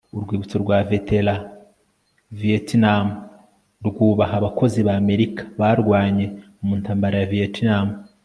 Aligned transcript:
Urwibutso 0.17 0.55
rwa 0.63 0.77
Veterans 0.91 1.45
Viyetinamu 2.37 3.11
rwubaha 3.87 4.33
abakozi 4.39 4.79
ba 4.87 4.93
Amerika 5.01 5.41
barwanye 5.59 6.25
mu 6.65 6.73
ntambara 6.79 7.15
ya 7.19 7.29
Vietnam 7.35 7.87